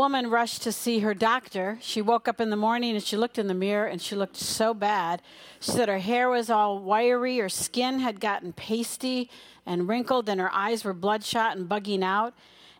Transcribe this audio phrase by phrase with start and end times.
[0.00, 1.76] woman rushed to see her doctor.
[1.82, 4.38] She woke up in the morning and she looked in the mirror and she looked
[4.38, 5.20] so bad.
[5.60, 9.28] She said her hair was all wiry, her skin had gotten pasty
[9.66, 12.32] and wrinkled, and her eyes were bloodshot and bugging out.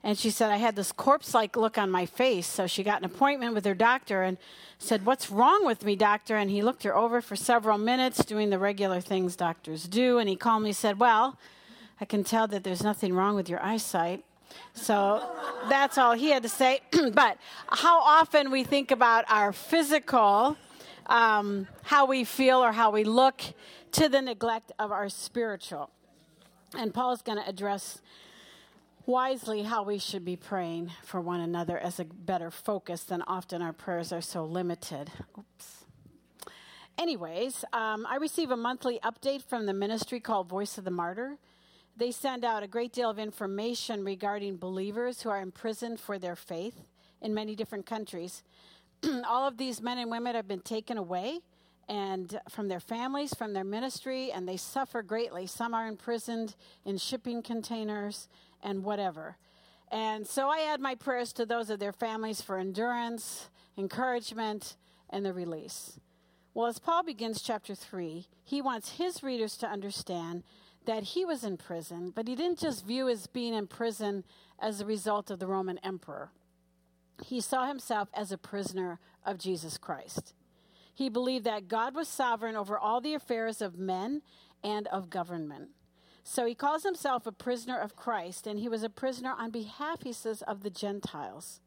[0.02, 2.46] And she said, I had this corpse like look on my face.
[2.46, 4.38] So she got an appointment with her doctor and
[4.78, 6.36] said, What's wrong with me, doctor?
[6.36, 10.16] And he looked her over for several minutes, doing the regular things doctors do.
[10.16, 11.36] And he calmly said, Well,
[12.00, 14.24] I can tell that there's nothing wrong with your eyesight.
[14.74, 15.22] So
[15.68, 16.80] that's all he had to say.
[17.12, 17.38] but
[17.68, 20.56] how often we think about our physical,
[21.06, 23.42] um, how we feel or how we look,
[23.92, 25.90] to the neglect of our spiritual.
[26.76, 28.00] And Paul's going to address
[29.06, 33.60] wisely how we should be praying for one another as a better focus than often
[33.60, 35.10] our prayers are so limited.
[35.36, 35.84] Oops.
[36.96, 41.38] Anyways, um, I receive a monthly update from the ministry called Voice of the Martyr.
[42.00, 46.34] They send out a great deal of information regarding believers who are imprisoned for their
[46.34, 46.86] faith
[47.20, 48.42] in many different countries.
[49.28, 51.40] All of these men and women have been taken away
[51.90, 55.46] and from their families, from their ministry, and they suffer greatly.
[55.46, 58.30] Some are imprisoned in shipping containers
[58.62, 59.36] and whatever.
[59.92, 64.76] And so I add my prayers to those of their families for endurance, encouragement,
[65.10, 66.00] and the release.
[66.54, 70.44] Well, as Paul begins chapter 3, he wants his readers to understand
[70.86, 74.24] that he was in prison, but he didn't just view his being in prison
[74.58, 76.30] as a result of the Roman emperor.
[77.22, 80.34] He saw himself as a prisoner of Jesus Christ.
[80.94, 84.22] He believed that God was sovereign over all the affairs of men
[84.62, 85.70] and of government.
[86.22, 90.02] So he calls himself a prisoner of Christ, and he was a prisoner on behalf,
[90.02, 91.60] he says, of the Gentiles.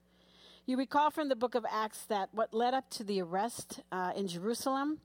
[0.66, 4.14] You recall from the book of Acts that what led up to the arrest uh,
[4.16, 5.00] in Jerusalem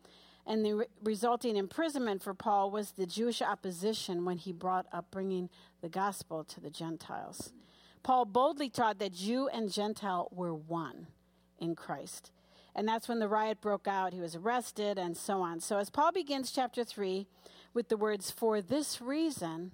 [0.49, 5.11] and the re- resulting imprisonment for Paul was the Jewish opposition when he brought up
[5.11, 5.51] bringing
[5.83, 7.53] the gospel to the Gentiles.
[8.03, 11.09] Paul boldly taught that Jew and Gentile were one
[11.59, 12.33] in Christ.
[12.75, 14.15] And that's when the riot broke out.
[14.15, 15.61] He was arrested and so on.
[15.61, 17.27] So, as Paul begins chapter 3
[17.75, 19.73] with the words, For this reason,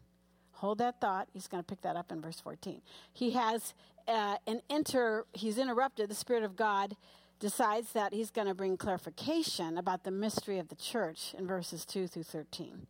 [0.52, 1.28] hold that thought.
[1.32, 2.80] He's going to pick that up in verse 14.
[3.12, 3.74] He has
[4.08, 6.96] uh, an inter, he's interrupted the Spirit of God
[7.40, 11.84] decides that he's going to bring clarification about the mystery of the church in verses
[11.84, 12.86] 2 through 13.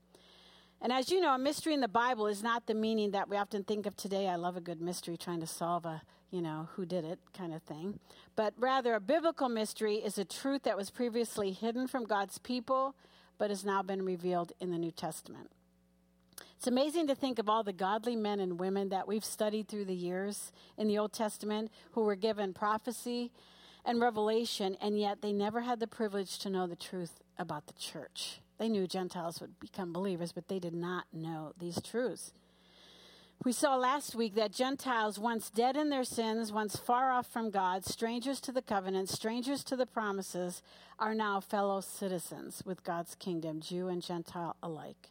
[0.81, 3.37] And as you know, a mystery in the Bible is not the meaning that we
[3.37, 4.28] often think of today.
[4.28, 7.55] I love a good mystery trying to solve a, you know, who did it kind
[7.55, 7.99] of thing.
[8.37, 12.94] But rather, a biblical mystery is a truth that was previously hidden from God's people,
[13.38, 15.50] but has now been revealed in the New Testament.
[16.56, 19.84] It's amazing to think of all the godly men and women that we've studied through
[19.87, 23.32] the years in the Old Testament who were given prophecy
[23.84, 27.75] and revelation, and yet they never had the privilege to know the truth about the
[27.75, 28.41] church.
[28.59, 32.33] They knew Gentiles would become believers, but they did not know these truths.
[33.44, 37.50] We saw last week that Gentiles, once dead in their sins, once far off from
[37.50, 40.62] God, strangers to the covenant, strangers to the promises,
[40.99, 45.11] are now fellow citizens with God's kingdom, Jew and Gentile alike.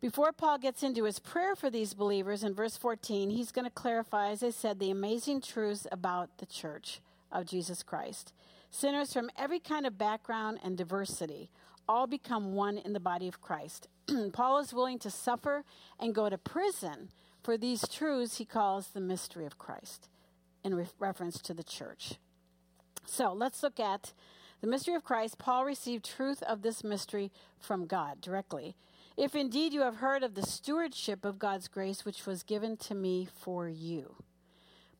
[0.00, 3.70] Before Paul gets into his prayer for these believers in verse 14, he's going to
[3.70, 7.00] clarify, as I said, the amazing truths about the church
[7.32, 8.32] of Jesus Christ.
[8.70, 11.50] Sinners from every kind of background and diversity
[11.88, 13.88] all become one in the body of Christ.
[14.32, 15.64] Paul is willing to suffer
[15.98, 17.08] and go to prison
[17.42, 20.08] for these truths he calls the mystery of Christ
[20.62, 22.14] in re- reference to the church.
[23.06, 24.12] So let's look at
[24.60, 25.38] the mystery of Christ.
[25.38, 28.76] Paul received truth of this mystery from God directly.
[29.16, 32.94] If indeed you have heard of the stewardship of God's grace which was given to
[32.94, 34.16] me for you.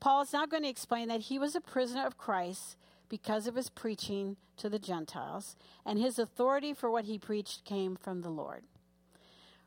[0.00, 2.76] Paul is now going to explain that he was a prisoner of Christ
[3.08, 7.96] because of his preaching to the Gentiles, and his authority for what he preached came
[7.96, 8.64] from the Lord.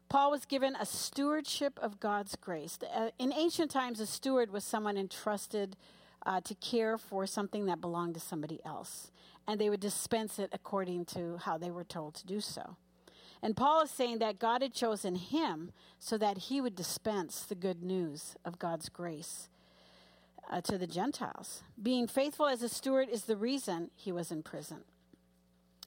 [0.10, 2.78] Paul was given a stewardship of God's grace.
[2.94, 5.78] Uh, in ancient times, a steward was someone entrusted
[6.26, 9.10] uh, to care for something that belonged to somebody else,
[9.48, 12.76] and they would dispense it according to how they were told to do so.
[13.42, 17.56] And Paul is saying that God had chosen him so that he would dispense the
[17.56, 19.50] good news of God's grace
[20.52, 21.64] uh, to the Gentiles.
[21.82, 24.84] Being faithful as a steward is the reason he was in prison.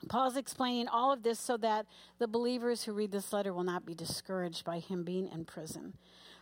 [0.09, 1.87] Paul's explaining all of this so that
[2.19, 5.95] the believers who read this letter will not be discouraged by him being in prison.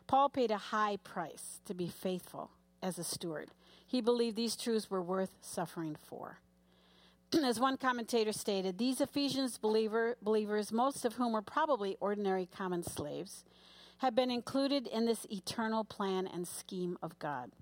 [0.07, 2.51] Paul paid a high price to be faithful
[2.83, 3.51] as a steward.
[3.87, 6.39] He believed these truths were worth suffering for.
[7.45, 12.83] As one commentator stated, these Ephesians believer, believers, most of whom were probably ordinary common
[12.83, 13.45] slaves,
[13.99, 17.53] have been included in this eternal plan and scheme of God.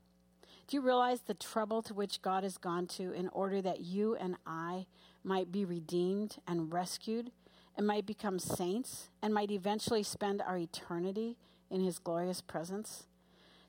[0.70, 4.14] Do you realize the trouble to which God has gone to in order that you
[4.14, 4.86] and I
[5.24, 7.32] might be redeemed and rescued
[7.76, 11.36] and might become saints and might eventually spend our eternity
[11.72, 13.08] in his glorious presence?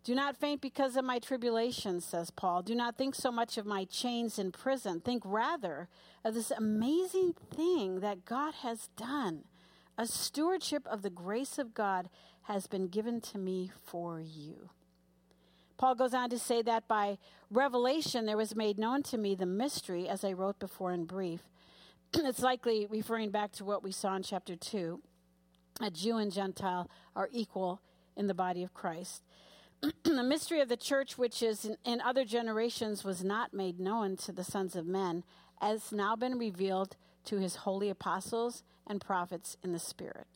[0.03, 2.61] Do not faint because of my tribulations, says Paul.
[2.61, 5.01] Do not think so much of my chains in prison.
[5.01, 5.89] Think rather
[6.23, 9.45] of this amazing thing that God has done.
[9.97, 12.11] A stewardship of the grace of God
[12.43, 14.69] has been given to me for you.
[15.81, 17.17] Paul goes on to say that by
[17.49, 21.41] revelation there was made known to me the mystery, as I wrote before in brief.
[22.13, 25.01] it's likely referring back to what we saw in chapter 2.
[25.81, 27.81] A Jew and Gentile are equal
[28.15, 29.23] in the body of Christ.
[30.03, 34.17] the mystery of the church, which is in, in, other generations was not made known
[34.17, 35.23] to the sons of men,
[35.59, 36.95] has now been revealed
[37.25, 40.27] to his holy apostles and prophets in the Spirit.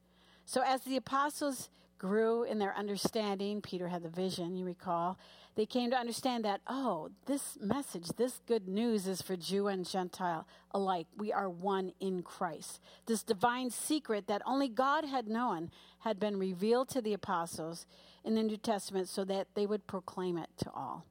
[0.44, 5.18] So, as the apostles grew in their understanding, Peter had the vision, you recall,
[5.56, 9.90] they came to understand that, oh, this message, this good news is for Jew and
[9.90, 11.08] Gentile alike.
[11.18, 12.82] We are one in Christ.
[13.06, 17.86] This divine secret that only God had known had been revealed to the apostles
[18.26, 21.06] in the New Testament so that they would proclaim it to all.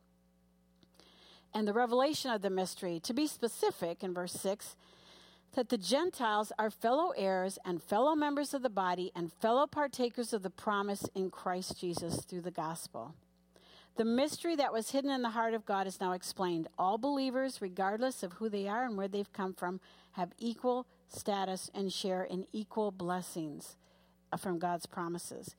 [1.55, 4.77] And the revelation of the mystery, to be specific in verse 6,
[5.55, 10.33] that the Gentiles are fellow heirs and fellow members of the body and fellow partakers
[10.33, 13.15] of the promise in Christ Jesus through the gospel.
[13.97, 16.69] The mystery that was hidden in the heart of God is now explained.
[16.77, 19.79] All believers, regardless of who they are and where they've come from,
[20.13, 23.77] have equal status and share in equal blessings
[24.33, 25.55] uh, from God's promises.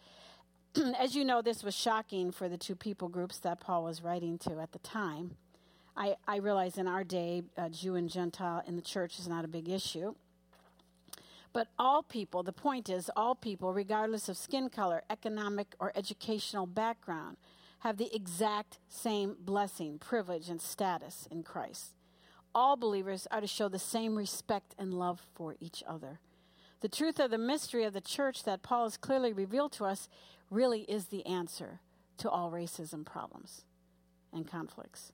[0.99, 4.37] As you know, this was shocking for the two people groups that Paul was writing
[4.39, 5.37] to at the time.
[5.97, 9.45] I, I realize in our day, uh, Jew and Gentile in the church is not
[9.45, 10.15] a big issue.
[11.53, 16.65] But all people, the point is, all people, regardless of skin color, economic, or educational
[16.65, 17.37] background,
[17.79, 21.91] have the exact same blessing, privilege, and status in Christ.
[22.53, 26.19] All believers are to show the same respect and love for each other.
[26.81, 30.09] The truth of the mystery of the church that Paul has clearly revealed to us
[30.49, 31.79] really is the answer
[32.17, 33.65] to all racism problems
[34.33, 35.11] and conflicts.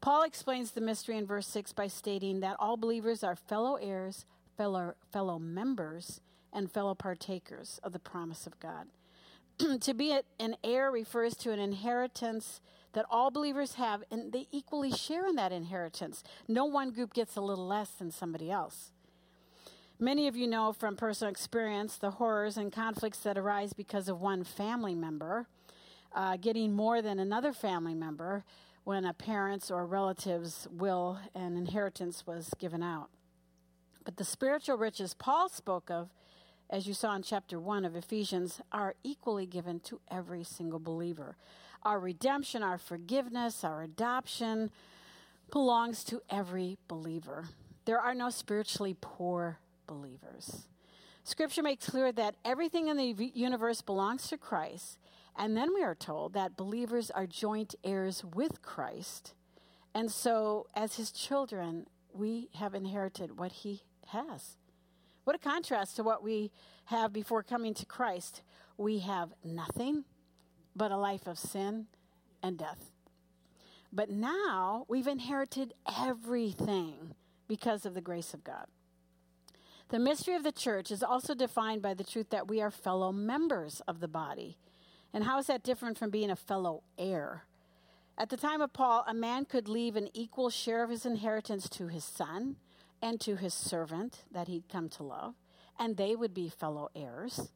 [0.00, 4.24] Paul explains the mystery in verse 6 by stating that all believers are fellow heirs,
[4.56, 6.20] fellow, fellow members,
[6.52, 8.86] and fellow partakers of the promise of God.
[9.80, 12.60] to be an heir refers to an inheritance
[12.92, 16.22] that all believers have, and they equally share in that inheritance.
[16.46, 18.92] No one group gets a little less than somebody else.
[20.00, 24.20] Many of you know from personal experience the horrors and conflicts that arise because of
[24.20, 25.48] one family member
[26.14, 28.44] uh, getting more than another family member
[28.88, 33.10] when a parent's or relative's will and inheritance was given out.
[34.02, 36.08] But the spiritual riches Paul spoke of
[36.70, 41.36] as you saw in chapter 1 of Ephesians, are equally given to every single believer.
[41.82, 44.70] Our redemption, our forgiveness, our adoption
[45.50, 47.44] belongs to every believer.
[47.84, 50.68] There are no spiritually poor believers.
[51.24, 54.98] Scripture makes clear that everything in the universe belongs to Christ,
[55.38, 59.34] and then we are told that believers are joint heirs with Christ.
[59.94, 64.56] And so, as his children, we have inherited what he has.
[65.24, 66.50] What a contrast to what we
[66.86, 68.42] have before coming to Christ.
[68.76, 70.04] We have nothing
[70.74, 71.86] but a life of sin
[72.42, 72.90] and death.
[73.92, 77.14] But now we've inherited everything
[77.46, 78.66] because of the grace of God.
[79.90, 83.12] The mystery of the church is also defined by the truth that we are fellow
[83.12, 84.58] members of the body.
[85.12, 87.44] And how is that different from being a fellow heir?
[88.16, 91.68] At the time of Paul, a man could leave an equal share of his inheritance
[91.70, 92.56] to his son,
[93.00, 95.34] and to his servant that he'd come to love,
[95.78, 97.50] and they would be fellow heirs.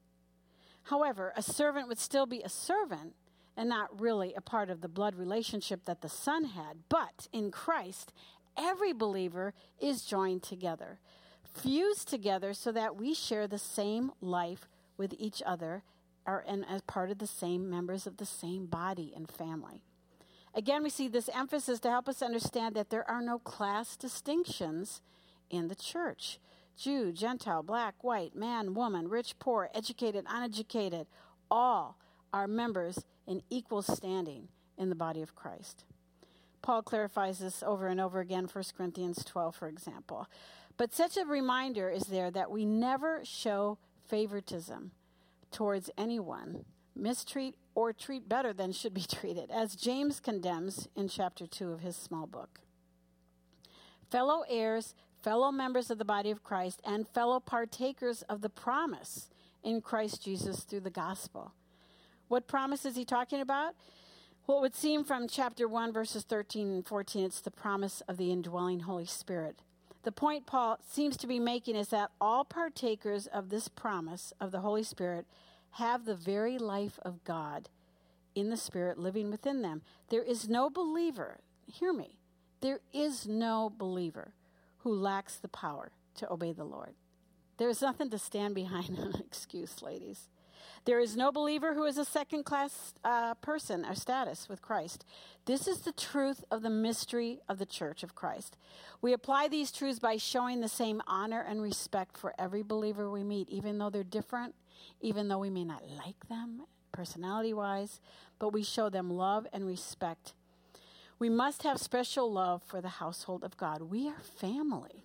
[0.84, 3.14] However, a servant would still be a servant
[3.56, 6.78] and not really a part of the blood relationship that the son had.
[6.88, 8.12] But in Christ,
[8.56, 10.98] every believer is joined together,
[11.44, 15.82] fused together so that we share the same life with each other
[16.26, 19.82] are, and as part of the same members of the same body and family.
[20.54, 25.00] Again, we see this emphasis to help us understand that there are no class distinctions
[25.50, 26.38] in the church
[26.76, 31.06] Jew, Gentile, black, white, man, woman, rich, poor, educated, uneducated,
[31.50, 31.98] all
[32.32, 34.48] are members in equal standing
[34.78, 35.84] in the body of Christ.
[36.62, 40.28] Paul clarifies this over and over again, 1 Corinthians 12, for example.
[40.76, 44.92] But such a reminder is there that we never show favoritism
[45.52, 46.64] towards anyone,
[46.96, 51.80] mistreat or treat better than should be treated, as James condemns in chapter 2 of
[51.80, 52.60] his small book.
[54.10, 59.28] Fellow heirs, fellow members of the body of Christ, and fellow partakers of the promise
[59.62, 61.52] in Christ Jesus through the gospel.
[62.28, 63.74] What promise is he talking about?
[64.46, 68.16] Well, it would seem from chapter 1, verses 13 and 14, it's the promise of
[68.16, 69.60] the indwelling Holy Spirit.
[70.02, 74.50] The point Paul seems to be making is that all partakers of this promise of
[74.50, 75.26] the Holy Spirit
[75.72, 77.68] have the very life of God
[78.34, 79.82] in the Spirit living within them.
[80.08, 82.18] There is no believer, hear me,
[82.60, 84.32] there is no believer
[84.78, 86.94] who lacks the power to obey the Lord.
[87.58, 90.28] There is nothing to stand behind an excuse, ladies.
[90.84, 95.04] There is no believer who is a second class uh, person or status with Christ.
[95.44, 98.56] This is the truth of the mystery of the church of Christ.
[99.00, 103.24] We apply these truths by showing the same honor and respect for every believer we
[103.24, 104.54] meet, even though they're different,
[105.00, 108.00] even though we may not like them personality wise,
[108.38, 110.34] but we show them love and respect.
[111.18, 113.82] We must have special love for the household of God.
[113.82, 115.04] We are family.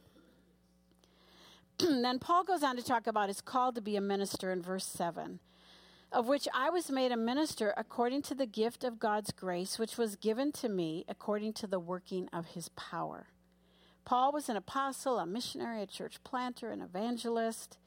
[1.79, 4.86] then Paul goes on to talk about his call to be a minister in verse
[4.86, 5.39] 7
[6.12, 9.98] of which I was made a minister according to the gift of God's grace, which
[9.98, 13.27] was given to me according to the working of his power.
[14.05, 17.77] Paul was an apostle, a missionary, a church planter, an evangelist,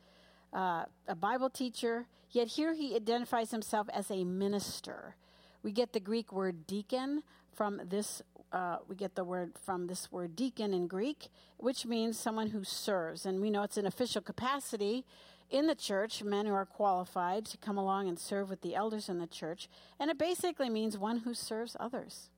[0.52, 5.16] uh, a Bible teacher, yet here he identifies himself as a minister.
[5.62, 7.22] We get the Greek word deacon
[7.54, 8.20] from this.
[8.52, 12.64] Uh, we get the word from this word deacon in Greek, which means someone who
[12.64, 15.04] serves, and we know it's an official capacity
[15.50, 19.08] in the church, men who are qualified to come along and serve with the elders
[19.08, 22.30] in the church, and it basically means one who serves others.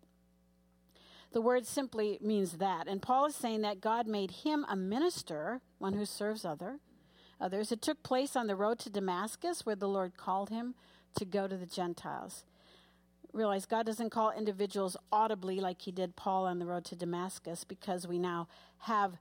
[1.32, 2.86] The word simply means that.
[2.86, 6.78] And Paul is saying that God made him a minister, one who serves other,
[7.40, 7.72] others.
[7.72, 10.74] It took place on the road to Damascus where the Lord called him
[11.16, 12.44] to go to the Gentiles.
[13.32, 17.64] Realize God doesn't call individuals audibly like he did Paul on the road to Damascus
[17.64, 18.46] because we now
[18.80, 19.14] have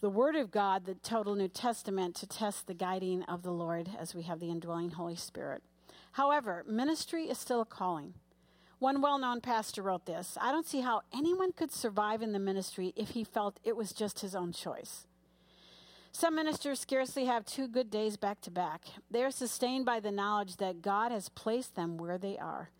[0.00, 3.90] the Word of God, the total New Testament, to test the guiding of the Lord
[3.98, 5.62] as we have the indwelling Holy Spirit.
[6.12, 8.14] However, ministry is still a calling.
[8.80, 12.38] One well known pastor wrote this I don't see how anyone could survive in the
[12.38, 15.06] ministry if he felt it was just his own choice.
[16.12, 18.82] Some ministers scarcely have two good days back to back.
[19.10, 22.70] They are sustained by the knowledge that God has placed them where they are.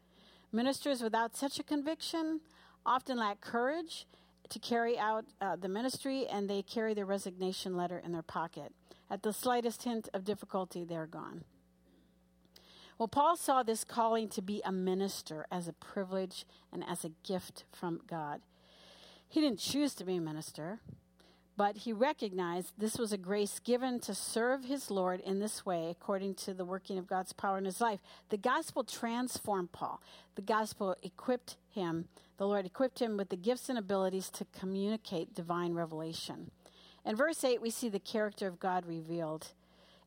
[0.54, 2.40] Ministers without such a conviction
[2.86, 4.06] often lack courage
[4.50, 8.72] to carry out uh, the ministry, and they carry their resignation letter in their pocket.
[9.10, 11.42] At the slightest hint of difficulty, they're gone.
[12.98, 17.10] Well, Paul saw this calling to be a minister as a privilege and as a
[17.24, 18.40] gift from God.
[19.28, 20.78] He didn't choose to be a minister,
[21.56, 25.88] but he recognized this was a grace given to serve his Lord in this way,
[25.88, 28.00] according to the working of God's power in his life.
[28.30, 30.00] The gospel transformed Paul.
[30.34, 35.34] The gospel equipped him, the Lord equipped him with the gifts and abilities to communicate
[35.34, 36.50] divine revelation.
[37.04, 39.52] In verse 8, we see the character of God revealed.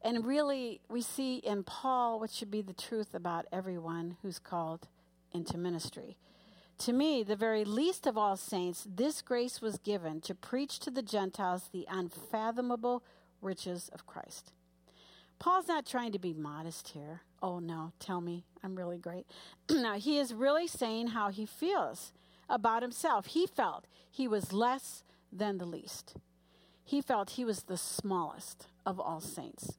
[0.02, 4.88] And really, we see in Paul what should be the truth about everyone who's called
[5.32, 6.18] into ministry.
[6.80, 10.92] To me, the very least of all saints, this grace was given to preach to
[10.92, 13.04] the Gentiles the unfathomable
[13.42, 14.52] riches of Christ.
[15.40, 17.22] Paul's not trying to be modest here.
[17.42, 19.26] Oh, no, tell me, I'm really great.
[19.72, 22.12] now, he is really saying how he feels
[22.50, 23.28] about himself.
[23.28, 26.16] He felt he was less than the least,
[26.84, 29.78] he felt he was the smallest of all saints.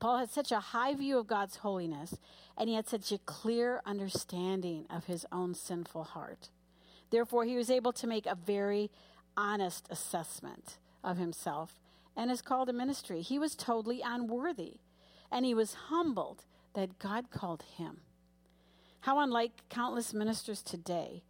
[0.00, 2.16] Paul had such a high view of God's holiness,
[2.56, 6.50] and he had such a clear understanding of his own sinful heart.
[7.10, 8.90] Therefore, he was able to make a very
[9.36, 11.76] honest assessment of himself
[12.16, 13.22] and is called to ministry.
[13.22, 14.74] He was totally unworthy,
[15.30, 18.00] and he was humbled that God called him.
[19.00, 21.22] How unlike countless ministers today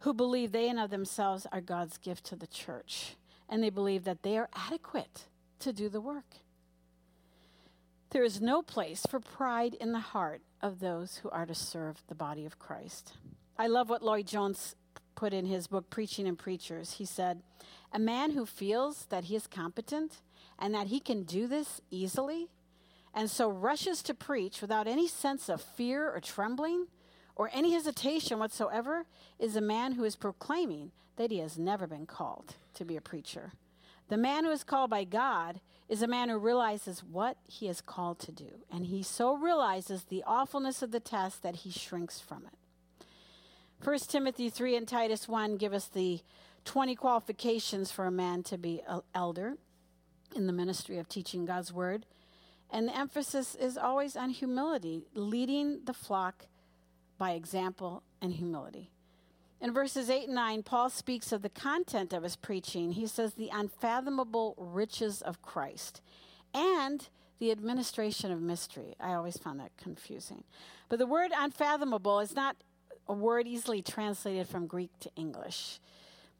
[0.00, 3.16] who believe they and of themselves are God's gift to the church,
[3.48, 5.26] and they believe that they are adequate
[5.58, 6.36] to do the work.
[8.10, 12.02] There is no place for pride in the heart of those who are to serve
[12.08, 13.12] the body of Christ.
[13.56, 14.74] I love what Lloyd Jones
[15.14, 16.94] put in his book, Preaching and Preachers.
[16.94, 17.40] He said,
[17.92, 20.22] A man who feels that he is competent
[20.58, 22.48] and that he can do this easily,
[23.14, 26.88] and so rushes to preach without any sense of fear or trembling
[27.36, 29.06] or any hesitation whatsoever,
[29.38, 33.00] is a man who is proclaiming that he has never been called to be a
[33.00, 33.52] preacher.
[34.10, 37.80] The man who is called by God is a man who realizes what he is
[37.80, 42.18] called to do, and he so realizes the awfulness of the task that he shrinks
[42.18, 43.06] from it.
[43.84, 46.20] 1 Timothy 3 and Titus 1 give us the
[46.64, 49.56] 20 qualifications for a man to be an elder
[50.34, 52.04] in the ministry of teaching God's word.
[52.68, 56.46] And the emphasis is always on humility, leading the flock
[57.16, 58.90] by example and humility.
[59.60, 62.92] In verses 8 and 9, Paul speaks of the content of his preaching.
[62.92, 66.00] He says, the unfathomable riches of Christ
[66.54, 67.06] and
[67.38, 68.94] the administration of mystery.
[68.98, 70.44] I always found that confusing.
[70.88, 72.56] But the word unfathomable is not
[73.06, 75.78] a word easily translated from Greek to English.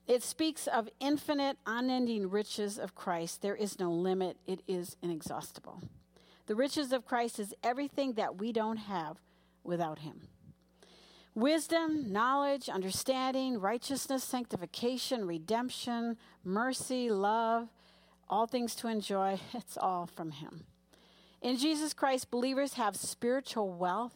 [0.06, 3.42] It speaks of infinite, unending riches of Christ.
[3.42, 5.82] There is no limit, it is inexhaustible.
[6.46, 9.18] The riches of Christ is everything that we don't have
[9.62, 10.22] without Him.
[11.40, 17.68] Wisdom, knowledge, understanding, righteousness, sanctification, redemption, mercy, love,
[18.28, 20.64] all things to enjoy, it's all from Him.
[21.40, 24.12] In Jesus Christ, believers have spiritual wealth.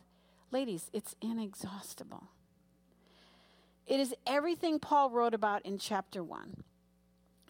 [0.51, 2.29] Ladies, it's inexhaustible.
[3.87, 6.63] It is everything Paul wrote about in chapter 1.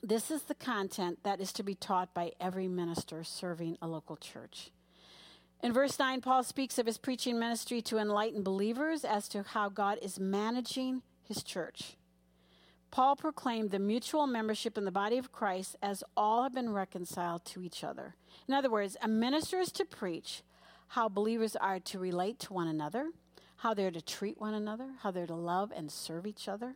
[0.04, 4.14] This is the content that is to be taught by every minister serving a local
[4.14, 4.70] church.
[5.64, 9.70] In verse 9, Paul speaks of his preaching ministry to enlighten believers as to how
[9.70, 11.96] God is managing his church.
[12.90, 17.46] Paul proclaimed the mutual membership in the body of Christ as all have been reconciled
[17.46, 18.14] to each other.
[18.46, 20.42] In other words, a minister is to preach
[20.88, 23.08] how believers are to relate to one another,
[23.56, 26.74] how they're to treat one another, how they're to love and serve each other.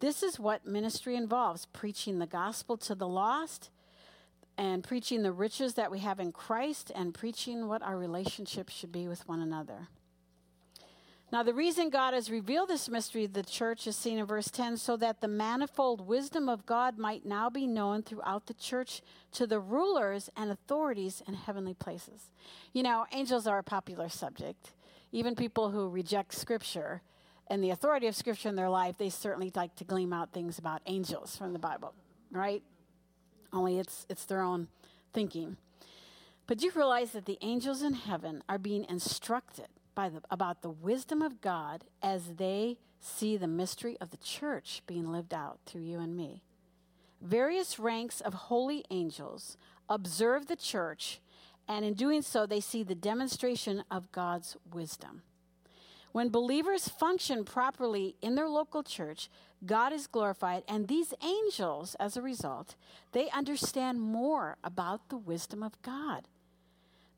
[0.00, 3.70] This is what ministry involves preaching the gospel to the lost
[4.56, 8.92] and preaching the riches that we have in Christ and preaching what our relationship should
[8.92, 9.88] be with one another.
[11.32, 14.50] Now, the reason God has revealed this mystery to the church is seen in verse
[14.50, 19.00] 10 so that the manifold wisdom of God might now be known throughout the church
[19.32, 22.28] to the rulers and authorities in heavenly places.
[22.74, 24.72] You know, angels are a popular subject.
[25.10, 27.00] Even people who reject Scripture
[27.46, 30.58] and the authority of Scripture in their life, they certainly like to glean out things
[30.58, 31.94] about angels from the Bible,
[32.30, 32.62] right?
[33.52, 34.68] Only it's, it's their own
[35.12, 35.56] thinking.
[36.46, 40.62] But do you realize that the angels in heaven are being instructed by the, about
[40.62, 45.58] the wisdom of God as they see the mystery of the church being lived out
[45.66, 46.42] through you and me.
[47.20, 49.56] Various ranks of holy angels
[49.88, 51.20] observe the church,
[51.68, 55.22] and in doing so, they see the demonstration of God's wisdom.
[56.12, 59.30] When believers function properly in their local church,
[59.64, 62.76] God is glorified, and these angels, as a result,
[63.12, 66.28] they understand more about the wisdom of God.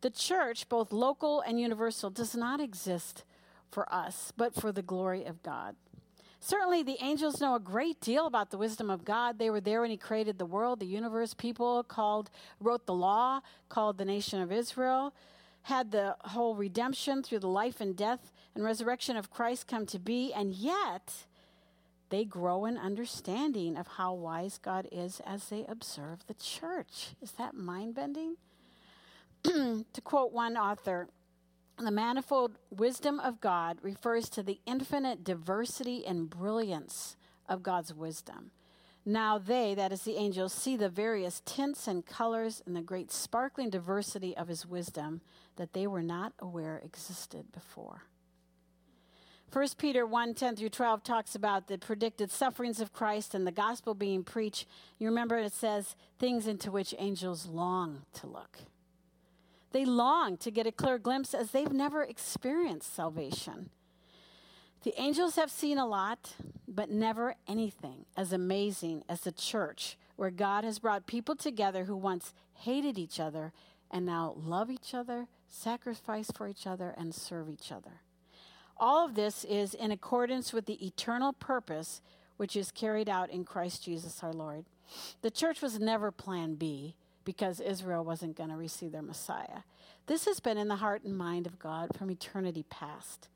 [0.01, 3.25] The church, both local and universal, does not exist
[3.71, 5.75] for us, but for the glory of God.
[6.39, 9.39] Certainly, the angels know a great deal about the wisdom of God.
[9.39, 11.33] They were there when He created the world, the universe.
[11.33, 13.41] People called, wrote the law,
[13.71, 15.15] called the nation of Israel,
[15.65, 19.99] had the whole redemption through the life and death and resurrection of Christ come to
[19.99, 21.27] be, and yet
[22.11, 27.15] they grow in understanding of how wise God is as they observe the church.
[27.23, 28.37] Is that mind bending?
[29.45, 31.09] to quote one author,
[31.79, 37.17] the manifold wisdom of God refers to the infinite diversity and brilliance
[37.49, 38.51] of God's wisdom.
[39.07, 43.13] Now they, that is the angels, see the various tints and colors and the great
[43.13, 45.21] sparkling diversity of his wisdom
[45.57, 48.05] that they were not aware existed before.
[49.53, 53.53] 1 Peter 1 10 through 12 talks about the predicted sufferings of Christ and the
[53.53, 54.67] gospel being preached.
[54.99, 58.59] You remember it says things into which angels long to look.
[59.71, 63.71] They long to get a clear glimpse as they've never experienced salvation.
[64.85, 66.35] The angels have seen a lot,
[66.69, 71.97] but never anything as amazing as the church, where God has brought people together who
[71.97, 73.55] once hated each other
[73.91, 78.03] and now love each other, sacrifice for each other, and serve each other.
[78.77, 82.03] All of this is in accordance with the eternal purpose
[82.37, 84.67] which is carried out in Christ Jesus our Lord.
[85.23, 86.95] The church was never plan B
[87.25, 89.63] because Israel wasn't going to receive their Messiah.
[90.09, 93.29] This has been in the heart and mind of God from eternity past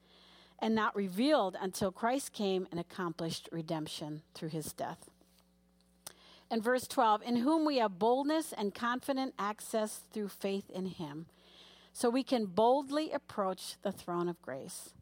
[0.58, 5.08] and not revealed until Christ came and accomplished redemption through his death.
[6.50, 11.26] In verse 12, in whom we have boldness and confident access through faith in him,
[11.92, 14.94] so we can boldly approach the throne of grace.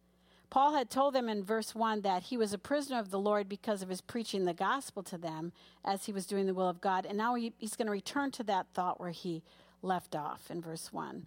[0.51, 3.49] Paul had told them in verse 1 that he was a prisoner of the Lord
[3.49, 5.53] because of his preaching the gospel to them
[5.85, 7.05] as he was doing the will of God.
[7.05, 9.43] And now he, he's going to return to that thought where he
[9.83, 11.27] left off in verse 1.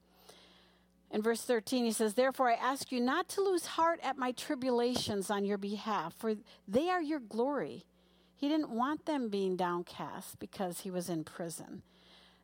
[1.11, 4.31] In verse 13, he says, Therefore I ask you not to lose heart at my
[4.31, 6.35] tribulations on your behalf, for
[6.67, 7.85] they are your glory.
[8.35, 11.81] He didn't want them being downcast because he was in prison.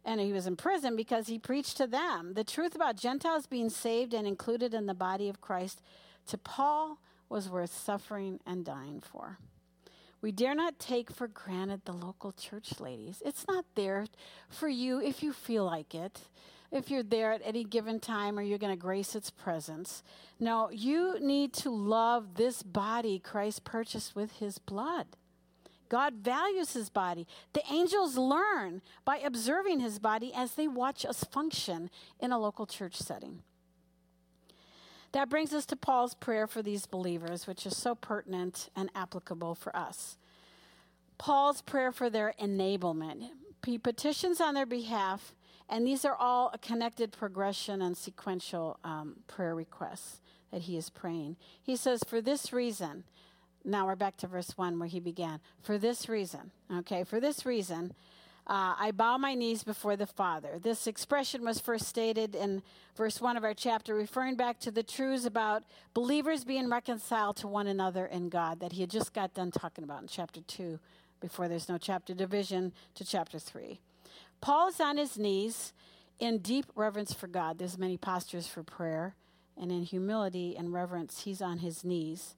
[0.03, 3.69] And he was in prison because he preached to them the truth about Gentiles being
[3.69, 5.81] saved and included in the body of Christ.
[6.27, 6.99] To Paul
[7.29, 9.39] was worth suffering and dying for.
[10.21, 13.21] We dare not take for granted the local church, ladies.
[13.23, 14.07] It's not there
[14.49, 16.21] for you if you feel like it
[16.75, 20.03] if you're there at any given time or you're going to grace its presence.
[20.39, 25.07] No, you need to love this body Christ purchased with his blood.
[25.87, 27.27] God values his body.
[27.53, 32.65] The angels learn by observing his body as they watch us function in a local
[32.65, 33.43] church setting.
[35.11, 39.55] That brings us to Paul's prayer for these believers, which is so pertinent and applicable
[39.55, 40.17] for us.
[41.17, 43.29] Paul's prayer for their enablement.
[43.65, 45.33] He petitions on their behalf
[45.69, 50.19] and these are all a connected progression and sequential um, prayer requests.
[50.51, 51.35] that he is praying.
[51.61, 53.03] He says, For this reason,
[53.63, 55.39] now we're back to verse 1 where he began.
[55.61, 57.93] For this reason, okay, for this reason,
[58.47, 60.59] uh, I bow my knees before the Father.
[60.61, 62.61] This expression was first stated in
[62.95, 65.63] verse 1 of our chapter, referring back to the truths about
[65.95, 69.83] believers being reconciled to one another in God that he had just got done talking
[69.83, 70.79] about in chapter 2,
[71.21, 73.79] before there's no chapter division to chapter 3.
[74.45, 75.73] Paul's on his knees
[76.19, 77.57] in deep reverence for God.
[77.57, 79.15] There's many postures for prayer,
[79.59, 82.35] and in humility and reverence, he's on his knees.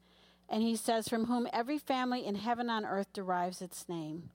[0.48, 4.30] And he says, From whom every family in heaven on earth derives its name.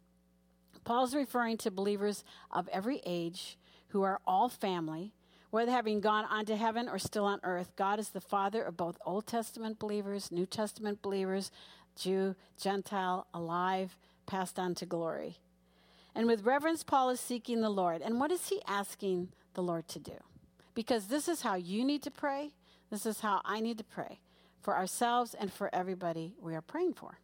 [0.85, 3.57] Paul's referring to believers of every age
[3.89, 5.15] who are all family,
[5.49, 7.75] whether having gone on to heaven or still on earth.
[7.75, 11.51] God is the Father of both Old Testament believers, New Testament believers,
[11.97, 15.39] Jew, Gentile, alive, passed on to glory.
[16.15, 18.03] And with reverence, Paul is seeking the Lord.
[18.03, 20.17] And what is he asking the Lord to do?
[20.75, 22.53] Because this is how you need to pray.
[22.91, 24.21] This is how I need to pray
[24.61, 27.19] for ourselves and for everybody we are praying for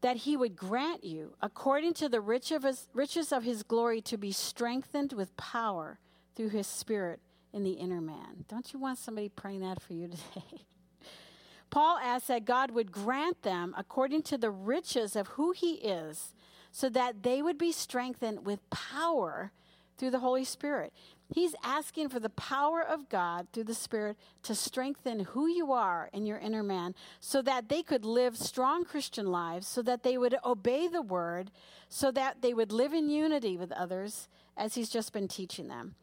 [0.00, 5.12] that he would grant you, according to the riches of his glory, to be strengthened
[5.12, 5.98] with power
[6.36, 7.20] through his spirit
[7.52, 8.44] in the inner man.
[8.48, 10.64] Don't you want somebody praying that for you today?
[11.70, 16.32] Paul asks that God would grant them, according to the riches of who he is,
[16.70, 19.52] so that they would be strengthened with power
[19.98, 20.92] through the Holy Spirit.
[21.34, 26.08] He's asking for the power of God through the Spirit to strengthen who you are
[26.12, 30.16] in your inner man so that they could live strong Christian lives, so that they
[30.16, 31.50] would obey the word,
[31.88, 35.96] so that they would live in unity with others as He's just been teaching them.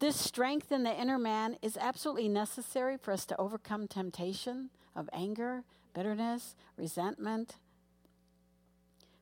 [0.00, 5.08] This strength in the inner man is absolutely necessary for us to overcome temptation of
[5.12, 5.62] anger,
[5.94, 7.56] bitterness, resentment,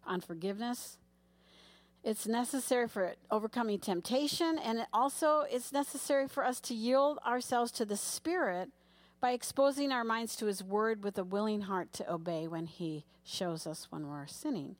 [0.07, 0.99] unforgiveness.
[2.03, 7.71] It's necessary for overcoming temptation, and it also it's necessary for us to yield ourselves
[7.73, 8.71] to the Spirit
[9.21, 13.05] by exposing our minds to His Word with a willing heart to obey when He
[13.23, 14.77] shows us when we're sinning.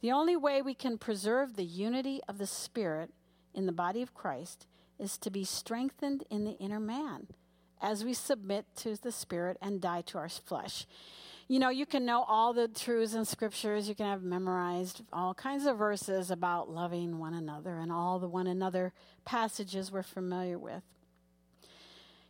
[0.00, 3.10] The only way we can preserve the unity of the Spirit
[3.52, 4.66] in the body of Christ
[4.98, 7.26] is to be strengthened in the inner man
[7.82, 10.86] as we submit to the Spirit and die to our flesh
[11.50, 13.88] you know, you can know all the truths in scriptures.
[13.88, 18.28] You can have memorized all kinds of verses about loving one another and all the
[18.28, 18.92] one another
[19.24, 20.84] passages we're familiar with.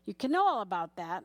[0.06, 1.24] You can know all about that,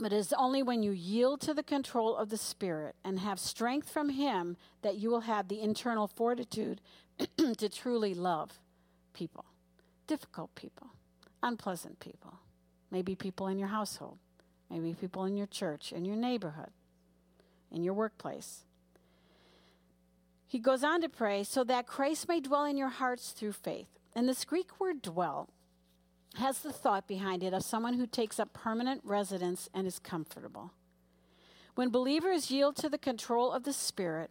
[0.00, 3.38] but it is only when you yield to the control of the Spirit and have
[3.38, 6.80] strength from Him that you will have the internal fortitude
[7.58, 8.58] to truly love
[9.14, 9.44] people,
[10.08, 10.88] difficult people,
[11.44, 12.40] unpleasant people,
[12.90, 14.18] maybe people in your household,
[14.68, 16.70] maybe people in your church, in your neighborhood
[17.70, 18.64] in your workplace.
[20.46, 23.88] He goes on to pray, so that Christ may dwell in your hearts through faith.
[24.14, 25.50] And this Greek word dwell
[26.36, 30.72] has the thought behind it of someone who takes up permanent residence and is comfortable.
[31.74, 34.30] When believers yield to the control of the Spirit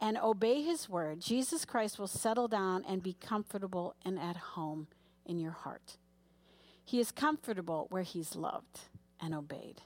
[0.00, 4.86] and obey His word, Jesus Christ will settle down and be comfortable and at home
[5.24, 5.96] in your heart.
[6.84, 8.80] He is comfortable where He's loved
[9.20, 9.80] and obeyed.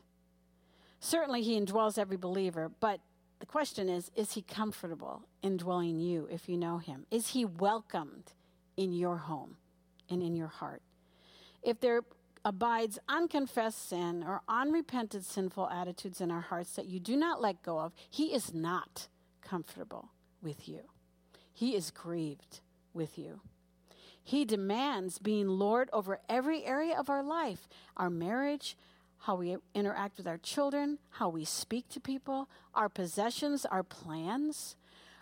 [1.00, 3.00] Certainly, he indwells every believer, but
[3.38, 7.06] the question is is he comfortable indwelling you if you know him?
[7.10, 8.32] Is he welcomed
[8.76, 9.56] in your home
[10.10, 10.82] and in your heart?
[11.62, 12.02] If there
[12.44, 17.62] abides unconfessed sin or unrepented sinful attitudes in our hearts that you do not let
[17.62, 19.08] go of, he is not
[19.42, 20.80] comfortable with you.
[21.52, 22.60] He is grieved
[22.92, 23.40] with you.
[24.22, 28.76] He demands being Lord over every area of our life our marriage,
[29.18, 34.76] how we interact with our children, how we speak to people, our possessions, our plans,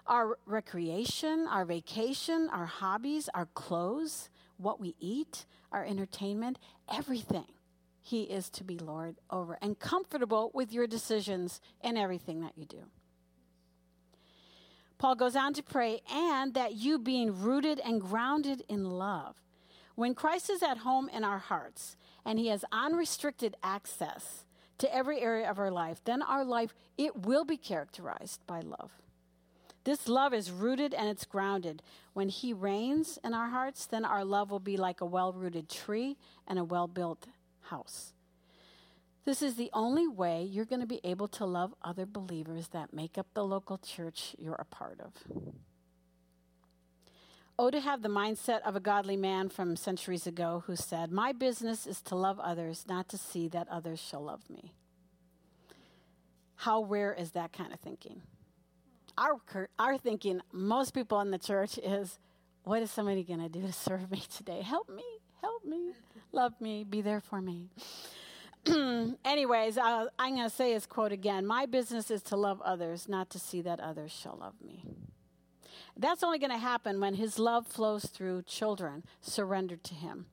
[0.07, 6.59] our recreation, our vacation, our hobbies, our clothes, what we eat, our entertainment,
[6.93, 7.47] everything.
[8.01, 12.65] He is to be Lord over and comfortable with your decisions and everything that you
[12.65, 12.85] do.
[14.99, 19.37] Paul goes on to pray, and that you being rooted and grounded in love.
[19.97, 24.45] When Christ is at home in our hearts, and he has unrestricted access
[24.79, 28.93] to every area of our life, then our life it will be characterized by love.
[29.85, 31.81] This love is rooted and it's grounded.
[32.13, 36.17] When he reigns in our hearts, then our love will be like a well-rooted tree
[36.47, 37.29] and a well-built
[37.63, 38.13] house.
[39.25, 42.93] This is the only way you're going to be able to love other believers that
[42.93, 45.13] make up the local church you're a part of.
[47.59, 51.33] Oh, to have the mindset of a godly man from centuries ago who said, My
[51.33, 54.75] business is to love others, not to see that others shall love me.
[56.57, 58.21] How rare is that kind of thinking?
[59.17, 59.41] Our,
[59.79, 62.19] our thinking, most people in the church, is,
[62.65, 64.61] What is somebody going to do to serve me today?
[64.61, 65.05] Help me,
[65.41, 65.93] help me,
[66.33, 67.71] love me, be there for me.
[69.25, 73.09] anyways, uh, I'm going to say his quote again My business is to love others,
[73.09, 74.85] not to see that others shall love me.
[75.97, 80.27] That's only going to happen when his love flows through children surrendered to him.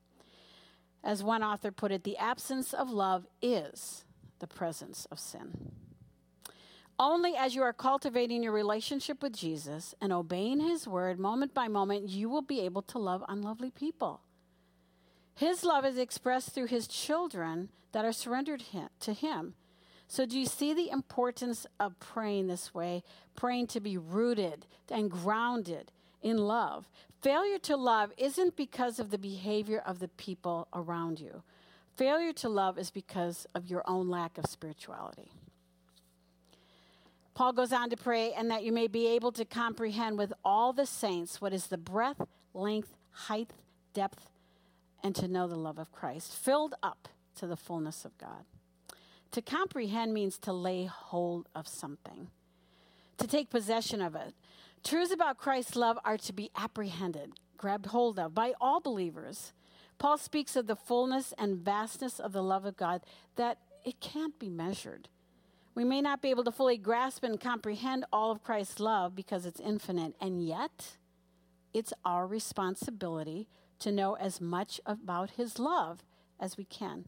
[1.02, 4.04] As one author put it, the absence of love is
[4.40, 5.72] the presence of sin.
[6.98, 11.66] Only as you are cultivating your relationship with Jesus and obeying his word moment by
[11.66, 14.20] moment, you will be able to love unlovely people.
[15.34, 18.62] His love is expressed through his children that are surrendered
[19.00, 19.54] to him.
[20.06, 23.02] So, do you see the importance of praying this way?
[23.34, 25.90] Praying to be rooted and grounded
[26.22, 26.88] in love.
[27.20, 31.42] Failure to love isn't because of the behavior of the people around you,
[31.96, 35.30] failure to love is because of your own lack of spirituality.
[37.34, 40.72] Paul goes on to pray, and that you may be able to comprehend with all
[40.72, 43.50] the saints what is the breadth, length, height,
[43.92, 44.30] depth,
[45.02, 48.44] and to know the love of Christ, filled up to the fullness of God.
[49.34, 52.28] To comprehend means to lay hold of something,
[53.18, 54.32] to take possession of it.
[54.84, 59.52] Truths about Christ's love are to be apprehended, grabbed hold of by all believers.
[59.98, 63.00] Paul speaks of the fullness and vastness of the love of God
[63.34, 65.08] that it can't be measured.
[65.74, 69.46] We may not be able to fully grasp and comprehend all of Christ's love because
[69.46, 70.96] it's infinite, and yet
[71.72, 73.48] it's our responsibility
[73.80, 76.04] to know as much about his love
[76.38, 77.06] as we can.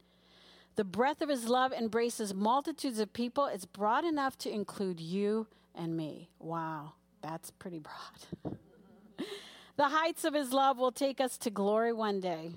[0.76, 3.46] The breadth of his love embraces multitudes of people.
[3.46, 6.28] It's broad enough to include you and me.
[6.38, 8.56] Wow, that's pretty broad.
[9.76, 12.50] the heights of his love will take us to glory one day,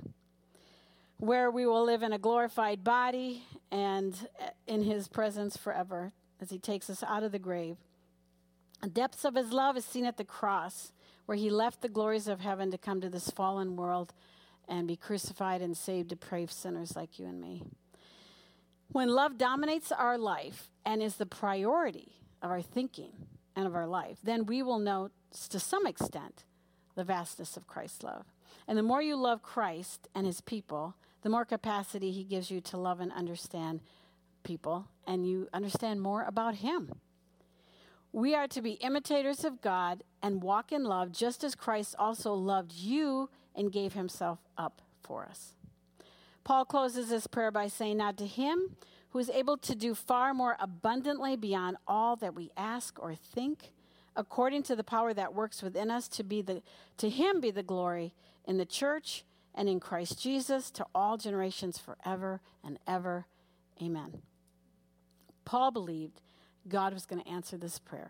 [1.18, 6.50] where we will live in a glorified body and eh, in his presence forever as
[6.50, 7.78] he takes us out of the grave.
[8.82, 10.92] The depths of his love is seen at the cross
[11.26, 14.14] where he left the glories of heaven to come to this fallen world
[14.68, 17.64] and be crucified and save depraved sinners like you and me.
[18.92, 23.12] When love dominates our life and is the priority of our thinking
[23.56, 25.12] and of our life, then we will know
[25.50, 26.46] to some extent
[26.96, 28.26] the vastness of Christ's love.
[28.68, 32.62] And the more you love Christ and his people, the more capacity he gives you
[32.62, 33.82] to love and understand
[34.44, 36.94] people, and you understand more about him.
[38.12, 42.34] We are to be imitators of God and walk in love just as Christ also
[42.34, 45.54] loved you and gave himself up for us.
[46.50, 48.76] Paul closes this prayer by saying, Now to him
[49.12, 53.72] who is able to do far more abundantly beyond all that we ask or think,
[54.16, 56.64] according to the power that works within us, to be the
[56.98, 61.78] to him be the glory in the church and in Christ Jesus to all generations
[61.78, 63.28] forever and ever.
[63.80, 64.24] Amen.
[65.46, 66.20] Paul believed
[66.68, 68.10] God was going to answer this prayer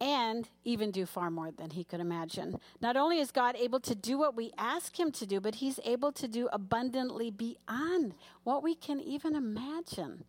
[0.00, 2.58] and even do far more than he could imagine.
[2.80, 5.80] Not only is God able to do what we ask him to do, but he's
[5.84, 10.24] able to do abundantly beyond what we can even imagine.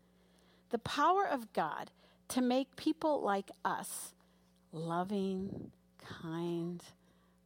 [0.70, 1.92] The power of God
[2.30, 4.14] to make people like us
[4.72, 5.72] loving,
[6.22, 6.84] kind,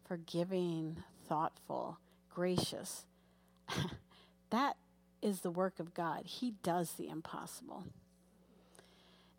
[0.08, 2.00] forgiving, thoughtful,
[2.34, 3.06] gracious.
[4.50, 4.78] that
[5.22, 6.24] is the work of God.
[6.26, 7.86] He does the impossible.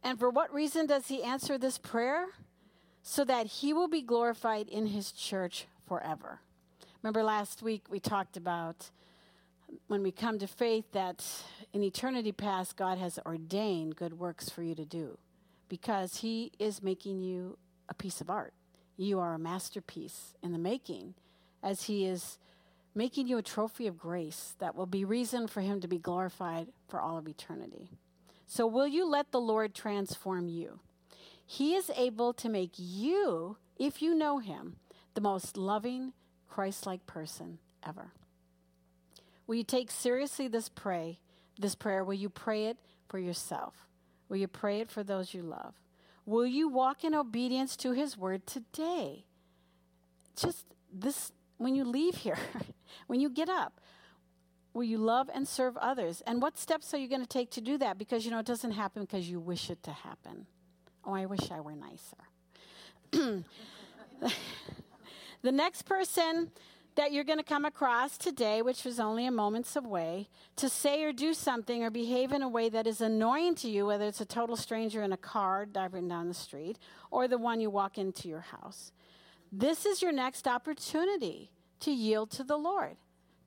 [0.03, 2.27] And for what reason does he answer this prayer?
[3.03, 6.41] So that he will be glorified in his church forever.
[7.03, 8.91] Remember last week we talked about
[9.87, 11.25] when we come to faith that
[11.73, 15.19] in eternity past, God has ordained good works for you to do
[15.69, 17.57] because he is making you
[17.89, 18.53] a piece of art.
[18.97, 21.15] You are a masterpiece in the making
[21.63, 22.39] as he is
[22.95, 26.69] making you a trophy of grace that will be reason for him to be glorified
[26.89, 27.89] for all of eternity.
[28.47, 30.81] So, will you let the Lord transform you?
[31.53, 34.77] He is able to make you, if you know Him,
[35.15, 36.13] the most loving,
[36.49, 38.13] Christ like person ever.
[39.49, 41.19] Will you take seriously this pray,
[41.59, 42.05] this prayer?
[42.05, 42.77] Will you pray it
[43.09, 43.89] for yourself?
[44.29, 45.75] Will you pray it for those you love?
[46.25, 49.25] Will you walk in obedience to his word today?
[50.37, 52.39] Just this when you leave here,
[53.09, 53.81] when you get up,
[54.73, 56.23] will you love and serve others?
[56.29, 57.99] And what steps are you going to take to do that?
[57.99, 60.47] Because you know it doesn't happen because you wish it to happen.
[61.11, 62.17] Oh, I wish I were nicer.
[65.43, 66.53] the next person
[66.95, 71.03] that you're going to come across today, which was only a moment's away, to say
[71.03, 74.21] or do something or behave in a way that is annoying to you, whether it's
[74.21, 76.79] a total stranger in a car driving down the street
[77.11, 78.93] or the one you walk into your house.
[79.51, 82.99] This is your next opportunity to yield to the Lord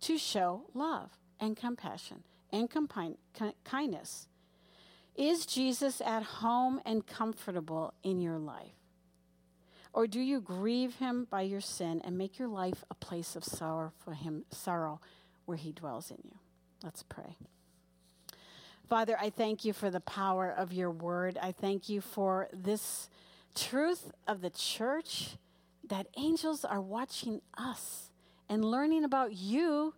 [0.01, 3.15] to show love and compassion and compi-
[3.63, 4.27] kindness.
[5.15, 8.73] Is Jesus at home and comfortable in your life?
[9.93, 13.43] Or do you grieve him by your sin and make your life a place of
[13.43, 14.99] sorrow for him, sorrow
[15.45, 16.39] where he dwells in you?
[16.83, 17.37] Let's pray.
[18.89, 21.37] Father, I thank you for the power of your word.
[21.41, 23.07] I thank you for this
[23.55, 25.37] truth of the church
[25.87, 28.09] that angels are watching us
[28.49, 29.93] and learning about you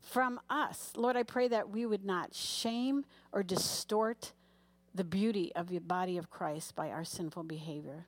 [0.00, 0.92] from us.
[0.96, 4.32] Lord, I pray that we would not shame or distort
[4.94, 8.06] the beauty of the body of Christ by our sinful behavior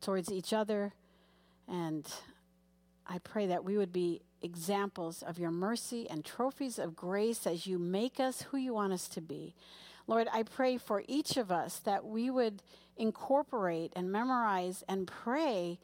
[0.00, 0.92] towards each other.
[1.66, 2.06] And
[3.06, 7.66] I pray that we would be examples of your mercy and trophies of grace as
[7.66, 9.54] you make us who you want us to be.
[10.06, 12.62] Lord, I pray for each of us that we would
[12.96, 15.78] incorporate and memorize and pray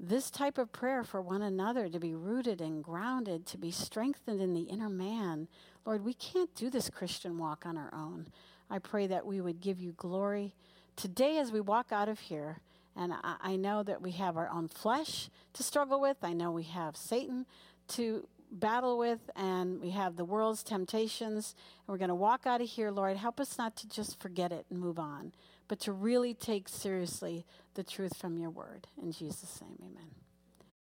[0.00, 4.40] this type of prayer for one another to be rooted and grounded, to be strengthened
[4.40, 5.48] in the inner man.
[5.84, 8.28] Lord, we can't do this Christian walk on our own.
[8.70, 10.54] I pray that we would give you glory
[10.96, 12.60] today as we walk out of here.
[12.96, 16.18] And I, I know that we have our own flesh to struggle with.
[16.22, 17.46] I know we have Satan
[17.88, 21.54] to battle with, and we have the world's temptations.
[21.86, 23.16] And we're going to walk out of here, Lord.
[23.16, 25.32] Help us not to just forget it and move on,
[25.68, 28.88] but to really take seriously the truth from your word.
[29.00, 30.27] In Jesus' name, amen.